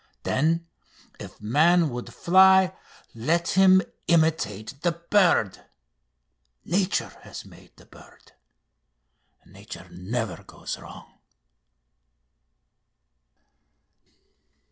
Then, 0.23 0.65
if 1.19 1.39
man 1.39 1.89
would 1.89 2.11
fly, 2.11 2.75
let 3.13 3.49
him 3.49 3.83
imitate 4.07 4.81
the 4.81 4.93
bird. 4.93 5.63
Nature 6.65 7.11
has 7.21 7.45
made 7.45 7.75
the 7.77 7.85
bird. 7.85 8.31
Nature 9.45 9.87
never 9.91 10.41
goes 10.43 10.79
wrong." 10.79 11.19